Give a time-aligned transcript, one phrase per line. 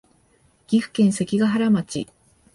[0.65, 2.07] 岐阜県関ケ原町